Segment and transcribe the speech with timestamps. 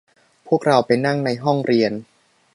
[0.47, 1.91] พวกเราไปนั่งในห้องเรียน